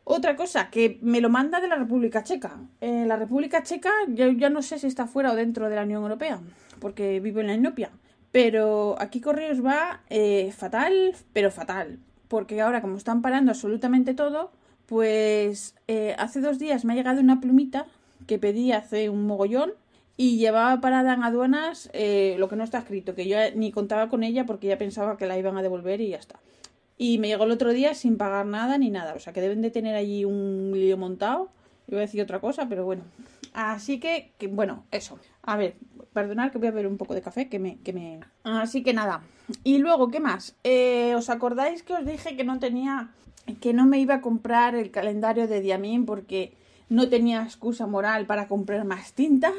Otra 0.05 0.37
cosa, 0.37 0.71
que 0.71 1.01
me 1.03 1.21
lo 1.21 1.29
manda 1.29 1.61
de 1.61 1.67
la 1.67 1.75
República 1.75 2.23
Checa. 2.23 2.61
Eh, 2.81 3.07
la 3.09 3.17
República 3.17 3.65
Checa, 3.65 3.91
yo 4.09 4.31
ya 4.31 4.49
no 4.49 4.63
sé 4.63 4.79
si 4.79 4.87
está 4.87 5.09
fuera 5.09 5.33
o 5.33 5.35
dentro 5.35 5.69
de 5.69 5.75
la 5.75 5.83
Unión 5.83 6.03
Europea, 6.03 6.41
porque 6.79 7.19
vivo 7.19 7.41
en 7.41 7.49
la 7.49 7.55
Inopia. 7.55 7.91
Pero 8.31 8.95
aquí 9.01 9.21
Correos 9.21 9.65
va 9.65 10.03
eh, 10.11 10.53
fatal, 10.57 11.17
pero 11.33 11.51
fatal. 11.51 11.99
Porque 12.29 12.61
ahora, 12.61 12.81
como 12.81 12.97
están 12.97 13.23
parando 13.23 13.53
absolutamente 13.53 14.15
todo, 14.15 14.51
pues 14.87 15.75
eh, 15.89 16.15
hace 16.19 16.41
dos 16.41 16.59
días 16.59 16.85
me 16.85 16.93
ha 16.93 16.97
llegado 16.97 17.21
una 17.21 17.41
plumita 17.41 17.87
que 18.27 18.39
pedí 18.39 18.73
hace 18.73 19.09
un 19.11 19.27
mogollón 19.27 19.73
y 20.17 20.39
llevaba 20.39 20.81
parada 20.81 21.15
en 21.15 21.25
aduanas 21.25 21.91
eh, 21.93 22.37
lo 22.39 22.49
que 22.49 22.57
no 22.57 22.65
está 22.65 22.79
escrito, 22.79 23.15
que 23.15 23.29
yo 23.29 23.37
ni 23.55 23.71
contaba 23.71 24.09
con 24.09 24.23
ella 24.23 24.47
porque 24.47 24.67
ya 24.67 24.79
pensaba 24.79 25.17
que 25.17 25.27
la 25.27 25.39
iban 25.39 25.57
a 25.59 25.63
devolver 25.63 26.01
y 26.01 26.09
ya 26.09 26.17
está. 26.17 26.41
Y 26.99 27.19
me 27.19 27.29
llegó 27.29 27.45
el 27.45 27.51
otro 27.51 27.73
día 27.73 27.95
sin 27.95 28.17
pagar 28.17 28.47
nada 28.47 28.79
ni 28.79 28.91
nada. 28.91 29.15
O 29.15 29.19
sea 29.19 29.33
que 29.33 29.41
deben 29.41 29.61
de 29.61 29.71
tener 29.71 29.95
allí 29.95 30.25
un 30.25 30.73
lío 30.75 30.97
montado. 30.97 31.51
Iba 31.89 31.99
a 31.99 32.01
decir 32.01 32.23
otra 32.23 32.41
cosa, 32.41 32.69
pero 32.69 32.85
bueno. 32.85 33.03
Así 33.53 34.01
que, 34.01 34.33
bueno, 34.51 34.85
eso. 34.91 35.19
A 35.43 35.57
ver, 35.57 35.77
perdonad 36.17 36.51
que 36.51 36.57
voy 36.57 36.69
a 36.69 36.71
beber 36.71 36.87
un 36.87 36.97
poco 36.97 37.13
de 37.13 37.21
café, 37.21 37.51
que 37.51 37.59
me... 37.59 37.77
Que 37.85 37.93
me... 37.93 38.21
Así 38.43 38.83
que 38.83 38.95
nada. 38.95 39.21
Y 39.65 39.77
luego, 39.77 40.09
¿qué 40.09 40.19
más? 40.19 40.57
Eh, 40.65 41.15
¿Os 41.15 41.29
acordáis 41.29 41.83
que 41.83 41.93
os 41.93 42.07
dije 42.07 42.37
que 42.37 42.45
no 42.45 42.59
tenía... 42.59 43.11
que 43.61 43.75
no 43.75 43.85
me 43.85 44.01
iba 44.01 44.15
a 44.15 44.21
comprar 44.23 44.75
el 44.75 44.91
calendario 44.91 45.47
de 45.47 45.61
Diamín 45.61 46.07
porque 46.07 46.55
no 46.89 47.11
tenía 47.11 47.43
excusa 47.43 47.87
moral 47.87 48.25
para 48.25 48.49
comprar 48.49 48.87
más 48.87 49.13
tinta? 49.13 49.53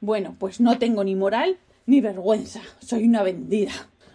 Bueno, 0.00 0.34
pues 0.38 0.58
no 0.58 0.78
tengo 0.78 1.04
ni 1.04 1.14
moral 1.14 1.58
ni 1.84 2.00
vergüenza. 2.00 2.62
Soy 2.78 3.04
una 3.04 3.22
vendida. 3.22 3.72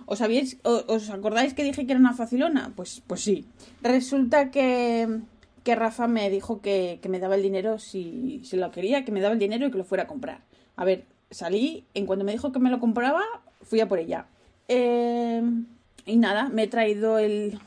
¿Os, 0.07 0.21
habéis, 0.21 0.57
¿Os 0.63 1.11
acordáis 1.11 1.53
que 1.53 1.63
dije 1.63 1.85
que 1.85 1.91
era 1.91 1.99
una 1.99 2.13
facilona? 2.13 2.73
Pues, 2.75 3.03
pues 3.05 3.21
sí. 3.21 3.45
Resulta 3.83 4.49
que, 4.49 5.19
que 5.63 5.75
Rafa 5.75 6.07
me 6.07 6.31
dijo 6.31 6.61
que, 6.61 6.99
me 7.07 7.19
daba 7.19 7.35
el 7.35 7.43
dinero 7.43 7.77
si, 7.77 8.41
si 8.43 8.57
lo 8.57 8.71
quería, 8.71 9.05
que 9.05 9.11
me 9.11 9.21
daba 9.21 9.33
el 9.33 9.39
dinero 9.39 9.67
y 9.67 9.71
que 9.71 9.77
lo 9.77 9.83
fuera 9.83 10.05
a 10.05 10.07
comprar. 10.07 10.41
A 10.77 10.83
ver, 10.83 11.05
salí, 11.35 11.85
en 11.93 12.05
cuanto 12.05 12.25
me 12.25 12.31
dijo 12.31 12.51
que 12.51 12.59
me 12.59 12.69
lo 12.69 12.79
compraba, 12.79 13.21
fui 13.61 13.79
a 13.79 13.87
por 13.87 13.99
ella. 13.99 14.25
Eh, 14.67 15.41
y 16.05 16.17
nada, 16.17 16.49
me 16.49 16.63
he 16.63 16.67
traído 16.67 17.19
el, 17.19 17.59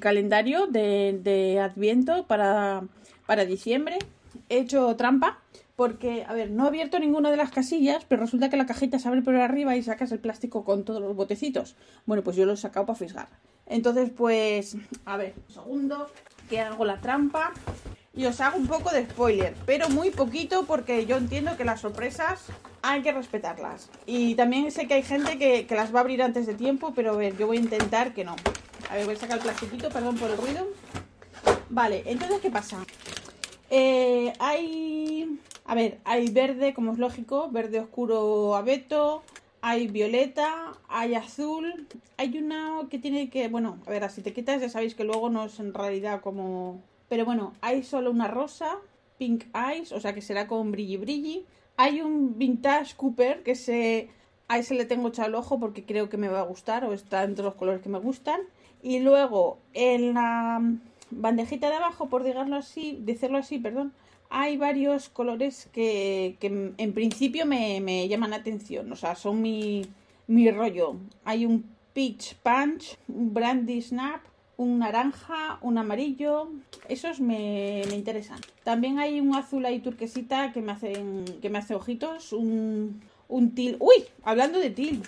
calendario 0.00 0.66
de, 0.66 1.60
Adviento 1.62 2.26
para, 2.26 2.82
para 3.26 3.44
diciembre. 3.44 3.98
He 4.48 4.58
hecho 4.58 4.94
trampa 4.96 5.40
porque, 5.76 6.24
a 6.28 6.34
ver, 6.34 6.50
no 6.50 6.64
he 6.64 6.68
abierto 6.68 6.98
ninguna 6.98 7.30
de 7.30 7.38
las 7.38 7.50
casillas, 7.50 8.04
pero 8.06 8.22
resulta 8.22 8.50
que 8.50 8.56
la 8.56 8.66
cajita 8.66 8.98
se 8.98 9.08
abre 9.08 9.22
por 9.22 9.34
arriba 9.34 9.76
y 9.76 9.82
sacas 9.82 10.12
el 10.12 10.18
plástico 10.18 10.62
con 10.62 10.84
todos 10.84 11.00
los 11.00 11.16
botecitos. 11.16 11.74
Bueno, 12.04 12.22
pues 12.22 12.36
yo 12.36 12.44
lo 12.44 12.52
he 12.52 12.56
sacado 12.56 12.86
para 12.86 12.98
fisgar. 12.98 13.28
Entonces, 13.66 14.10
pues, 14.10 14.76
a 15.06 15.16
ver, 15.16 15.32
un 15.48 15.54
segundo, 15.54 16.10
que 16.50 16.60
hago 16.60 16.84
la 16.84 17.00
trampa 17.00 17.52
y 18.14 18.26
os 18.26 18.40
hago 18.40 18.58
un 18.58 18.66
poco 18.66 18.90
de 18.90 19.04
spoiler, 19.04 19.54
pero 19.64 19.88
muy 19.88 20.10
poquito 20.10 20.64
porque 20.66 21.06
yo 21.06 21.16
entiendo 21.16 21.56
que 21.56 21.64
las 21.64 21.80
sorpresas 21.80 22.40
hay 22.82 23.02
que 23.02 23.12
respetarlas. 23.12 23.90
Y 24.06 24.34
también 24.34 24.70
sé 24.70 24.86
que 24.86 24.94
hay 24.94 25.02
gente 25.02 25.38
que, 25.38 25.66
las 25.74 25.94
va 25.94 25.98
a 25.98 26.02
abrir 26.02 26.22
antes 26.22 26.46
de 26.46 26.54
tiempo, 26.54 26.92
pero 26.94 27.12
a 27.12 27.16
ver, 27.16 27.36
yo 27.36 27.46
voy 27.46 27.58
a 27.58 27.60
intentar 27.60 28.14
que 28.14 28.24
no. 28.24 28.36
A 28.90 28.94
ver, 28.94 29.04
voy 29.04 29.14
a 29.14 29.18
sacar 29.18 29.38
el 29.38 29.42
plastiquito, 29.42 29.88
perdón 29.90 30.16
por 30.16 30.30
el 30.30 30.36
ruido. 30.36 30.66
Vale, 31.68 32.02
entonces, 32.06 32.40
¿qué 32.40 32.50
pasa? 32.50 32.84
Eh, 33.70 34.32
hay... 34.38 35.38
A 35.66 35.74
ver, 35.74 35.98
hay 36.04 36.28
verde, 36.30 36.74
como 36.74 36.92
es 36.92 36.98
lógico, 36.98 37.48
verde 37.50 37.78
oscuro 37.78 38.56
abeto, 38.56 39.22
hay 39.62 39.86
violeta, 39.86 40.72
hay 40.88 41.14
azul, 41.14 41.86
hay 42.16 42.36
una 42.38 42.88
que 42.90 42.98
tiene 42.98 43.30
que, 43.30 43.46
bueno, 43.46 43.78
a 43.86 43.90
ver, 43.90 44.10
si 44.10 44.20
te 44.20 44.32
quitas 44.32 44.60
ya 44.60 44.68
sabéis 44.68 44.96
que 44.96 45.04
luego 45.04 45.30
no 45.30 45.44
es 45.44 45.60
en 45.60 45.72
realidad 45.72 46.22
como 46.22 46.82
pero 47.10 47.24
bueno, 47.24 47.54
hay 47.60 47.82
solo 47.82 48.12
una 48.12 48.28
rosa, 48.28 48.78
Pink 49.18 49.46
Eyes, 49.52 49.90
o 49.90 49.98
sea 49.98 50.14
que 50.14 50.22
será 50.22 50.46
con 50.46 50.70
brilli 50.70 50.96
brilli. 50.96 51.44
Hay 51.80 52.02
un 52.02 52.36
Vintage 52.36 52.94
Cooper 52.94 53.42
que 53.42 53.54
se... 53.54 54.10
A 54.48 54.58
ese 54.58 54.74
le 54.74 54.84
tengo 54.84 55.08
echado 55.08 55.28
el 55.28 55.34
ojo 55.34 55.58
porque 55.58 55.86
creo 55.86 56.10
que 56.10 56.18
me 56.18 56.28
va 56.28 56.40
a 56.40 56.42
gustar 56.42 56.84
o 56.84 56.92
está 56.92 57.24
entre 57.24 57.42
los 57.42 57.54
colores 57.54 57.80
que 57.80 57.88
me 57.88 57.98
gustan. 57.98 58.42
Y 58.82 58.98
luego 58.98 59.56
en 59.72 60.12
la 60.12 60.60
bandejita 61.10 61.70
de 61.70 61.76
abajo, 61.76 62.10
por 62.10 62.22
decirlo 62.22 62.56
así, 62.56 63.02
así, 63.34 63.58
perdón, 63.58 63.94
hay 64.28 64.58
varios 64.58 65.08
colores 65.08 65.70
que, 65.72 66.36
que 66.38 66.74
en 66.76 66.92
principio 66.92 67.46
me, 67.46 67.80
me, 67.80 68.06
llaman 68.08 68.30
la 68.30 68.36
atención, 68.36 68.92
o 68.92 68.96
sea, 68.96 69.14
son 69.14 69.40
mi, 69.40 69.86
mi 70.26 70.50
rollo. 70.50 70.96
Hay 71.24 71.46
un 71.46 71.64
Peach 71.94 72.34
Punch, 72.42 72.98
un 73.08 73.32
Brandy 73.32 73.80
Snap, 73.80 74.20
un 74.60 74.78
naranja, 74.78 75.58
un 75.62 75.78
amarillo, 75.78 76.50
esos 76.86 77.18
me, 77.18 77.80
interesan. 77.94 78.40
También 78.62 78.98
hay 78.98 79.18
un 79.18 79.34
azul 79.34 79.64
ahí 79.64 79.80
turquesita 79.80 80.52
que 80.52 80.60
me 80.60 80.72
hacen, 80.72 81.24
que 81.40 81.48
me 81.48 81.56
hace 81.56 81.74
ojitos, 81.74 82.34
un, 82.34 83.00
un 83.28 83.54
til. 83.54 83.76
¡Uy! 83.80 84.04
Hablando 84.22 84.58
de 84.58 84.68
til. 84.68 85.02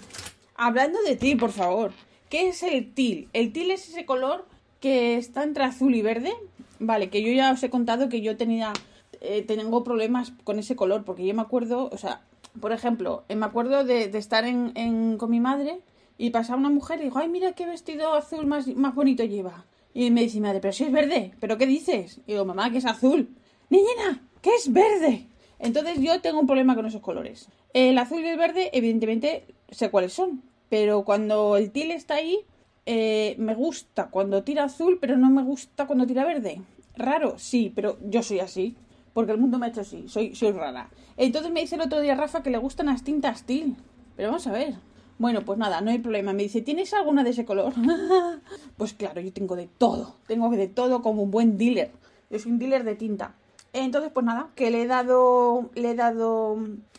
Hablando 0.57 1.03
de 1.03 1.17
til, 1.17 1.37
por 1.37 1.51
favor. 1.51 1.93
¿Qué 2.31 2.49
es 2.49 2.63
el 2.63 2.95
til? 2.95 3.29
El 3.35 3.53
til 3.53 3.71
es 3.73 3.91
ese 3.91 4.07
color 4.07 4.47
que 4.81 5.19
está 5.19 5.43
entre 5.43 5.65
azul 5.65 5.95
y 5.95 6.01
verde. 6.01 6.33
Vale, 6.79 7.11
que 7.11 7.23
yo 7.23 7.31
ya 7.31 7.53
os 7.53 7.63
he 7.63 7.69
contado 7.69 8.09
que 8.09 8.23
yo 8.23 8.39
tenía, 8.39 8.73
eh, 9.21 9.43
tengo 9.43 9.85
problemas 9.85 10.33
con 10.45 10.61
ese 10.61 10.77
color, 10.77 11.05
porque 11.05 11.27
yo 11.27 11.35
me 11.35 11.43
acuerdo, 11.43 11.91
o 11.93 11.99
sea, 11.99 12.23
por 12.59 12.73
ejemplo, 12.73 13.25
me 13.29 13.45
acuerdo 13.45 13.85
de, 13.85 14.05
estar 14.17 14.47
en, 14.47 15.19
con 15.19 15.31
mi 15.31 15.41
madre 15.41 15.81
y 16.19 16.31
pasaba 16.31 16.59
una 16.59 16.71
mujer 16.71 17.01
y 17.01 17.05
dijo, 17.05 17.19
ay, 17.19 17.29
mira 17.29 17.53
qué 17.53 17.67
vestido 17.67 18.15
azul 18.15 18.47
más, 18.47 18.67
más 18.69 18.95
bonito 18.95 19.25
lleva. 19.25 19.65
Y 19.95 20.11
me 20.11 20.23
dice, 20.23 20.41
madre, 20.41 20.61
pero 20.61 20.73
si 20.73 20.85
es 20.85 20.93
verde, 20.93 21.33
¿pero 21.41 21.59
qué 21.59 21.67
dices? 21.67 22.21
Y 22.27 22.33
digo, 22.33 22.45
mamá, 22.45 22.71
que 22.71 22.79
es 22.79 22.87
azul. 22.87 23.29
Niñena, 23.69 24.23
que 24.41 24.55
es 24.55 24.73
verde. 24.73 25.27
Entonces 25.59 26.01
yo 26.01 26.21
tengo 26.21 26.41
un 26.41 26.47
problema 26.47 26.75
con 26.75 26.87
esos 26.87 27.01
colores. 27.01 27.49
El 27.75 27.99
azul 27.99 28.21
y 28.21 28.29
el 28.29 28.39
verde, 28.39 28.71
evidentemente, 28.73 29.45
sé 29.71 29.91
cuáles 29.91 30.13
son. 30.13 30.43
Pero 30.69 31.05
cuando 31.05 31.57
el 31.57 31.71
til 31.71 31.91
está 31.91 32.15
ahí, 32.15 32.41
eh, 32.87 33.37
me 33.39 33.55
gusta 33.55 34.09
cuando 34.09 34.43
tira 34.43 34.65
azul, 34.65 34.99
pero 35.01 35.17
no 35.17 35.31
me 35.31 35.43
gusta 35.43 35.87
cuando 35.87 36.07
tira 36.07 36.25
verde. 36.25 36.63
Raro, 36.97 37.39
sí, 37.39 37.71
pero 37.75 37.99
yo 38.03 38.23
soy 38.23 38.41
así. 38.41 38.77
Porque 39.13 39.33
el 39.33 39.39
mundo 39.39 39.59
me 39.59 39.67
ha 39.67 39.69
hecho 39.69 39.83
así, 39.83 40.09
soy, 40.09 40.35
soy 40.35 40.53
rara. 40.53 40.89
Entonces 41.17 41.53
me 41.53 41.61
dice 41.61 41.75
el 41.75 41.83
otro 41.83 42.01
día 42.01 42.15
Rafa 42.15 42.43
que 42.43 42.51
le 42.51 42.59
gustan 42.59 42.87
las 42.87 43.05
tintas 43.05 43.45
til. 43.45 43.77
Pero 44.17 44.29
vamos 44.29 44.47
a 44.47 44.53
ver, 44.53 44.75
bueno, 45.23 45.43
pues 45.43 45.57
nada, 45.57 45.81
no 45.81 45.93
hay 45.93 46.01
problema. 46.01 46.33
Me 46.33 46.43
dice, 46.43 46.61
¿tienes 46.63 46.93
alguna 46.93 47.23
de 47.23 47.31
ese 47.31 47.45
color? 47.45 47.73
pues 48.77 48.93
claro, 48.93 49.21
yo 49.21 49.33
tengo 49.33 49.55
de 49.55 49.69
todo. 49.79 50.17
Tengo 50.27 50.51
de 50.51 50.67
todo 50.67 51.01
como 51.01 51.23
un 51.23 51.31
buen 51.31 51.57
dealer. 51.57 51.93
Yo 52.29 52.41
soy 52.41 52.51
un 52.51 52.59
dealer 52.59 52.83
de 52.83 52.97
tinta. 52.97 53.37
Entonces, 53.73 54.11
pues 54.13 54.27
nada, 54.27 54.49
que 54.57 54.73
le 54.73 54.83
he 54.83 54.87
dado, 54.89 55.71
le 55.77 55.93
he 55.93 55.95
dado 55.95 56.59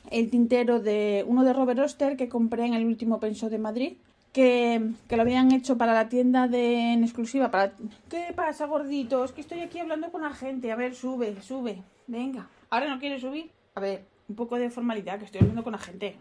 el 0.10 0.30
tintero 0.30 0.80
de 0.80 1.26
uno 1.28 1.44
de 1.44 1.52
Robert 1.52 1.80
Oster 1.80 2.16
que 2.16 2.30
compré 2.30 2.66
en 2.66 2.74
el 2.74 2.86
último 2.86 3.20
penso 3.20 3.50
de 3.50 3.60
Madrid. 3.60 3.98
Que, 4.32 4.82
que, 5.10 5.16
lo 5.18 5.22
habían 5.22 5.52
hecho 5.52 5.78
para 5.78 5.94
la 5.94 6.08
tienda 6.08 6.48
de 6.48 6.94
en 6.94 7.04
exclusiva. 7.04 7.52
Para... 7.52 7.74
¿Qué 8.10 8.32
pasa, 8.34 8.68
gordito? 8.68 9.26
Es 9.26 9.34
que 9.34 9.42
estoy 9.42 9.60
aquí 9.60 9.80
hablando 9.80 10.12
con 10.14 10.22
la 10.22 10.34
gente. 10.34 10.72
A 10.72 10.78
ver, 10.78 10.96
sube, 10.96 11.40
sube. 11.42 11.84
Venga. 12.08 12.48
¿Ahora 12.70 12.88
no 12.88 13.00
quieres 13.00 13.22
subir? 13.22 13.52
A 13.76 13.82
ver, 13.82 14.06
un 14.30 14.36
poco 14.36 14.56
de 14.56 14.70
formalidad, 14.70 15.20
que 15.20 15.26
estoy 15.26 15.42
hablando 15.42 15.64
con 15.64 15.74
la 15.74 15.80
gente. 15.80 16.16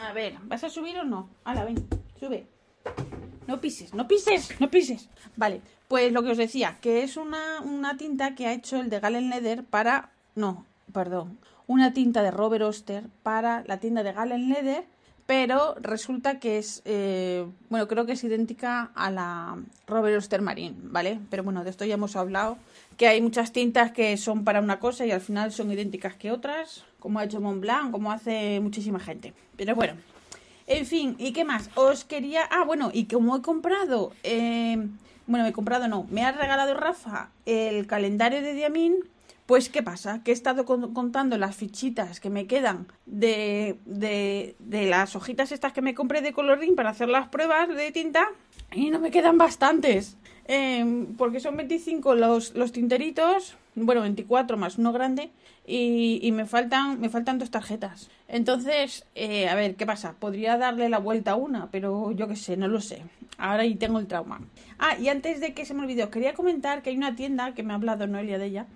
A 0.00 0.12
ver, 0.12 0.34
¿vas 0.44 0.64
a 0.64 0.70
subir 0.70 0.98
o 0.98 1.04
no? 1.04 1.28
Hala, 1.44 1.64
ven, 1.64 1.86
sube. 2.18 2.46
No 3.46 3.60
pises, 3.60 3.94
no 3.94 4.06
pises, 4.06 4.58
no 4.60 4.70
pises. 4.70 5.08
Vale, 5.36 5.60
pues 5.88 6.12
lo 6.12 6.22
que 6.22 6.30
os 6.30 6.38
decía, 6.38 6.78
que 6.80 7.02
es 7.02 7.16
una, 7.16 7.60
una 7.60 7.96
tinta 7.96 8.34
que 8.34 8.46
ha 8.46 8.52
hecho 8.52 8.80
el 8.80 8.90
de 8.90 9.00
Galen 9.00 9.28
Leather 9.28 9.64
para... 9.64 10.10
No, 10.34 10.64
perdón. 10.92 11.38
Una 11.66 11.92
tinta 11.92 12.22
de 12.22 12.30
Robert 12.30 12.64
Oster 12.64 13.04
para 13.22 13.64
la 13.66 13.78
tienda 13.78 14.02
de 14.02 14.12
Galen 14.12 14.48
Leather, 14.48 14.84
pero 15.26 15.74
resulta 15.80 16.38
que 16.38 16.58
es... 16.58 16.82
Eh, 16.84 17.44
bueno, 17.68 17.88
creo 17.88 18.06
que 18.06 18.12
es 18.12 18.24
idéntica 18.24 18.92
a 18.94 19.10
la 19.10 19.58
Robert 19.86 20.16
Oster 20.16 20.42
Marine, 20.42 20.76
¿vale? 20.82 21.20
Pero 21.28 21.42
bueno, 21.42 21.64
de 21.64 21.70
esto 21.70 21.84
ya 21.84 21.94
hemos 21.94 22.16
hablado, 22.16 22.56
que 23.00 23.08
hay 23.08 23.22
muchas 23.22 23.50
tintas 23.52 23.92
que 23.92 24.18
son 24.18 24.44
para 24.44 24.60
una 24.60 24.78
cosa 24.78 25.06
y 25.06 25.10
al 25.10 25.22
final 25.22 25.52
son 25.52 25.72
idénticas 25.72 26.16
que 26.16 26.30
otras 26.30 26.84
como 26.98 27.18
ha 27.18 27.24
hecho 27.24 27.40
Montblanc, 27.40 27.92
como 27.92 28.12
hace 28.12 28.60
muchísima 28.60 29.00
gente. 29.00 29.32
Pero 29.56 29.74
bueno, 29.74 29.94
en 30.66 30.84
fin, 30.84 31.16
¿y 31.18 31.32
qué 31.32 31.46
más? 31.46 31.70
Os 31.76 32.04
quería... 32.04 32.42
Ah, 32.50 32.62
bueno, 32.62 32.90
y 32.92 33.06
como 33.06 33.38
he 33.38 33.40
comprado... 33.40 34.12
Eh, 34.22 34.76
bueno, 35.26 35.44
me 35.44 35.48
he 35.48 35.52
comprado, 35.54 35.88
no, 35.88 36.06
me 36.10 36.26
ha 36.26 36.32
regalado 36.32 36.74
Rafa 36.74 37.30
el 37.46 37.86
calendario 37.86 38.42
de 38.42 38.52
Diamín. 38.52 38.96
Pues, 39.46 39.70
¿qué 39.70 39.82
pasa? 39.82 40.22
Que 40.22 40.32
he 40.32 40.34
estado 40.34 40.66
contando 40.66 41.38
las 41.38 41.56
fichitas 41.56 42.20
que 42.20 42.28
me 42.28 42.46
quedan 42.46 42.86
de, 43.06 43.78
de, 43.86 44.56
de 44.58 44.84
las 44.84 45.16
hojitas 45.16 45.52
estas 45.52 45.72
que 45.72 45.80
me 45.80 45.94
compré 45.94 46.20
de 46.20 46.34
colorín 46.34 46.76
para 46.76 46.90
hacer 46.90 47.08
las 47.08 47.28
pruebas 47.28 47.66
de 47.70 47.92
tinta 47.92 48.28
y 48.72 48.90
no 48.90 49.00
me 49.00 49.10
quedan 49.10 49.38
bastantes. 49.38 50.18
Eh, 50.52 51.06
porque 51.16 51.38
son 51.38 51.56
25 51.56 52.16
los, 52.16 52.72
tinteritos, 52.72 53.54
bueno, 53.76 54.00
24 54.00 54.56
más 54.56 54.78
uno 54.78 54.92
grande, 54.92 55.30
y, 55.64 56.28
me 56.32 56.44
faltan 56.44 57.00
me 57.00 57.08
faltan 57.08 57.38
dos 57.38 57.52
tarjetas. 57.52 58.10
Entonces, 58.26 59.04
eh, 59.14 59.48
a 59.48 59.54
ver, 59.54 59.76
¿qué 59.76 59.86
pasa? 59.86 60.16
Podría 60.18 60.58
darle 60.58 60.88
la 60.88 60.98
vuelta 60.98 61.32
a 61.32 61.34
una, 61.36 61.70
pero 61.70 62.10
yo 62.10 62.26
qué 62.26 62.34
sé, 62.34 62.56
no 62.56 62.66
lo 62.66 62.80
sé. 62.80 63.04
Ahora 63.38 63.62
ahí 63.62 63.76
tengo 63.76 64.00
el 64.00 64.08
trauma. 64.08 64.40
Ah, 64.80 64.98
y 64.98 65.06
antes 65.06 65.40
de 65.40 65.54
que 65.54 65.64
se 65.64 65.72
me 65.72 65.82
olvide, 65.82 66.10
quería 66.10 66.34
comentar 66.34 66.82
que 66.82 66.90
hay 66.90 66.96
una 66.96 67.14
tienda 67.14 67.54
que 67.54 67.62
me 67.62 67.72
ha 67.72 67.76
hablado 67.76 68.08
Noelia 68.08 68.38
de 68.38 68.46
ella, 68.46 68.66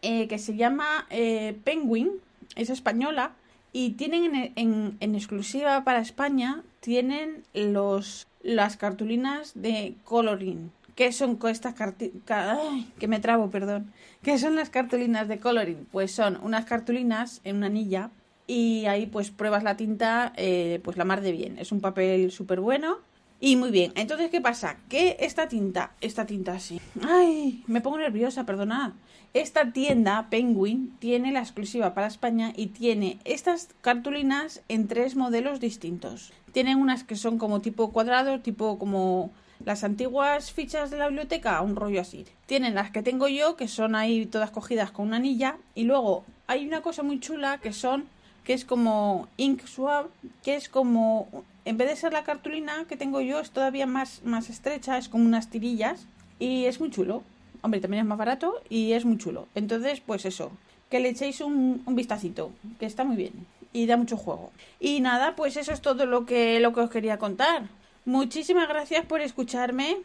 eh, 0.00 0.26
que 0.26 0.38
se 0.38 0.56
llama 0.56 1.06
eh, 1.10 1.54
Penguin, 1.64 2.12
es 2.56 2.70
española, 2.70 3.32
y 3.74 3.90
tienen 3.90 4.52
en, 4.56 4.96
en, 5.00 5.14
exclusiva 5.14 5.84
para 5.84 6.00
España, 6.00 6.62
tienen 6.80 7.44
los 7.52 8.26
las 8.42 8.78
cartulinas 8.78 9.52
de 9.54 9.96
coloring. 10.04 10.70
¿Qué 11.00 11.12
son 11.12 11.38
estas 11.48 11.72
cartulinas? 11.72 12.58
Que 12.98 13.08
me 13.08 13.20
trabo, 13.20 13.48
perdón 13.48 13.90
¿Qué 14.22 14.36
son 14.36 14.54
las 14.54 14.68
cartulinas 14.68 15.28
de 15.28 15.38
coloring? 15.38 15.86
Pues 15.90 16.12
son 16.12 16.38
unas 16.42 16.66
cartulinas 16.66 17.40
en 17.42 17.56
una 17.56 17.68
anilla 17.68 18.10
y 18.46 18.84
ahí 18.84 19.06
pues 19.06 19.30
pruebas 19.30 19.62
la 19.62 19.78
tinta 19.78 20.34
eh, 20.36 20.78
pues 20.84 20.98
la 20.98 21.06
mar 21.06 21.22
de 21.22 21.32
bien. 21.32 21.58
Es 21.58 21.72
un 21.72 21.80
papel 21.80 22.30
súper 22.30 22.60
bueno 22.60 22.98
y 23.40 23.56
muy 23.56 23.70
bien. 23.70 23.94
Entonces, 23.96 24.28
¿qué 24.28 24.42
pasa? 24.42 24.76
Que 24.90 25.16
esta 25.20 25.48
tinta, 25.48 25.94
esta 26.02 26.26
tinta 26.26 26.52
así... 26.52 26.78
Ay, 27.02 27.64
me 27.66 27.80
pongo 27.80 27.96
nerviosa, 27.96 28.44
perdonad. 28.44 28.92
Esta 29.32 29.72
tienda, 29.72 30.26
Penguin, 30.28 30.94
tiene 30.98 31.32
la 31.32 31.40
exclusiva 31.40 31.94
para 31.94 32.08
España 32.08 32.52
y 32.54 32.66
tiene 32.66 33.20
estas 33.24 33.70
cartulinas 33.80 34.60
en 34.68 34.86
tres 34.86 35.16
modelos 35.16 35.60
distintos. 35.60 36.34
Tienen 36.52 36.76
unas 36.76 37.04
que 37.04 37.16
son 37.16 37.38
como 37.38 37.62
tipo 37.62 37.90
cuadrado, 37.90 38.40
tipo 38.40 38.78
como 38.78 39.32
las 39.64 39.84
antiguas 39.84 40.52
fichas 40.52 40.90
de 40.90 40.98
la 40.98 41.08
biblioteca, 41.08 41.60
un 41.60 41.76
rollo 41.76 42.00
así. 42.00 42.24
Tienen 42.46 42.74
las 42.74 42.90
que 42.90 43.02
tengo 43.02 43.28
yo, 43.28 43.56
que 43.56 43.68
son 43.68 43.94
ahí 43.94 44.26
todas 44.26 44.50
cogidas 44.50 44.90
con 44.90 45.08
una 45.08 45.16
anilla. 45.16 45.56
Y 45.74 45.84
luego 45.84 46.24
hay 46.46 46.66
una 46.66 46.82
cosa 46.82 47.02
muy 47.02 47.20
chula 47.20 47.58
que 47.58 47.72
son, 47.72 48.06
que 48.44 48.54
es 48.54 48.64
como 48.64 49.28
ink 49.36 49.66
swab, 49.66 50.06
que 50.42 50.56
es 50.56 50.68
como, 50.68 51.28
en 51.64 51.76
vez 51.76 51.88
de 51.88 51.96
ser 51.96 52.12
la 52.12 52.24
cartulina 52.24 52.84
que 52.88 52.96
tengo 52.96 53.20
yo, 53.20 53.40
es 53.40 53.50
todavía 53.50 53.86
más, 53.86 54.22
más 54.24 54.50
estrecha, 54.50 54.98
es 54.98 55.08
como 55.08 55.24
unas 55.24 55.50
tirillas. 55.50 56.06
Y 56.38 56.64
es 56.64 56.80
muy 56.80 56.90
chulo. 56.90 57.22
Hombre, 57.62 57.80
también 57.80 58.02
es 58.02 58.08
más 58.08 58.18
barato 58.18 58.62
y 58.70 58.92
es 58.92 59.04
muy 59.04 59.18
chulo. 59.18 59.46
Entonces, 59.54 60.00
pues 60.00 60.24
eso, 60.24 60.50
que 60.88 61.00
le 61.00 61.10
echéis 61.10 61.42
un, 61.42 61.82
un 61.84 61.94
vistacito, 61.94 62.52
que 62.78 62.86
está 62.86 63.04
muy 63.04 63.16
bien 63.16 63.46
y 63.72 63.86
da 63.86 63.96
mucho 63.96 64.16
juego. 64.16 64.50
Y 64.78 65.00
nada, 65.00 65.36
pues 65.36 65.56
eso 65.56 65.72
es 65.72 65.80
todo 65.80 66.06
lo 66.06 66.26
que, 66.26 66.60
lo 66.60 66.72
que 66.72 66.80
os 66.80 66.90
quería 66.90 67.18
contar. 67.18 67.64
Muchísimas 68.04 68.68
gracias 68.68 69.04
por 69.04 69.20
escucharme, 69.20 69.98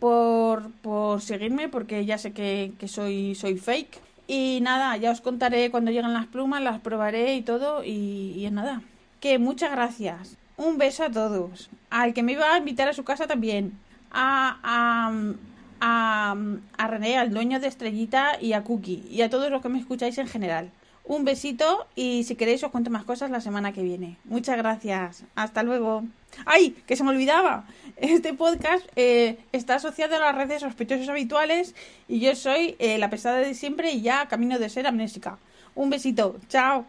por, 0.00 0.70
por 0.82 1.20
seguirme, 1.20 1.68
porque 1.68 2.04
ya 2.04 2.18
sé 2.18 2.32
que, 2.32 2.72
que 2.78 2.88
soy, 2.88 3.34
soy 3.34 3.58
fake. 3.58 4.00
Y 4.26 4.60
nada, 4.62 4.96
ya 4.96 5.10
os 5.10 5.20
contaré 5.20 5.70
cuando 5.70 5.90
lleguen 5.90 6.12
las 6.12 6.26
plumas, 6.26 6.62
las 6.62 6.80
probaré 6.80 7.34
y 7.34 7.42
todo. 7.42 7.84
Y, 7.84 8.44
y 8.44 8.50
nada, 8.50 8.82
que 9.20 9.38
muchas 9.38 9.70
gracias. 9.70 10.36
Un 10.56 10.76
beso 10.76 11.04
a 11.04 11.10
todos. 11.10 11.70
Al 11.90 12.12
que 12.14 12.22
me 12.22 12.32
iba 12.32 12.52
a 12.52 12.58
invitar 12.58 12.88
a 12.88 12.92
su 12.92 13.04
casa 13.04 13.26
también. 13.26 13.78
A, 14.10 14.58
a, 14.62 15.12
a, 15.80 16.36
a 16.76 16.88
René, 16.88 17.16
al 17.16 17.30
dueño 17.30 17.60
de 17.60 17.68
Estrellita 17.68 18.40
y 18.40 18.52
a 18.52 18.64
Cookie. 18.64 19.04
Y 19.10 19.22
a 19.22 19.30
todos 19.30 19.50
los 19.50 19.62
que 19.62 19.68
me 19.68 19.78
escucháis 19.78 20.18
en 20.18 20.26
general. 20.26 20.70
Un 21.04 21.24
besito 21.24 21.86
y 21.94 22.24
si 22.24 22.34
queréis 22.34 22.62
os 22.64 22.70
cuento 22.70 22.90
más 22.90 23.04
cosas 23.04 23.30
la 23.30 23.40
semana 23.40 23.72
que 23.72 23.82
viene. 23.82 24.18
Muchas 24.24 24.58
gracias. 24.58 25.24
Hasta 25.36 25.62
luego. 25.62 26.04
¡Ay! 26.46 26.76
Que 26.86 26.96
se 26.96 27.04
me 27.04 27.10
olvidaba. 27.10 27.66
Este 27.96 28.32
podcast 28.34 28.86
eh, 28.96 29.38
está 29.52 29.76
asociado 29.76 30.16
a 30.16 30.20
las 30.20 30.34
redes 30.34 30.62
sospechosos 30.62 31.08
habituales 31.08 31.74
y 32.06 32.20
yo 32.20 32.34
soy 32.36 32.76
eh, 32.78 32.98
la 32.98 33.10
pesada 33.10 33.38
de 33.38 33.54
siempre 33.54 33.90
y 33.92 34.02
ya 34.02 34.26
camino 34.26 34.58
de 34.58 34.68
ser 34.68 34.86
amnésica. 34.86 35.38
Un 35.74 35.90
besito. 35.90 36.36
Chao. 36.48 36.86